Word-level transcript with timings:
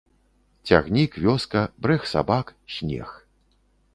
Цягнік, 0.69 1.11
вёска, 1.25 1.61
брэх 1.85 2.09
сабак, 2.13 2.45
снег. 2.79 3.09